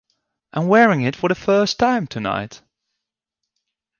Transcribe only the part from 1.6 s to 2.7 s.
time to-night.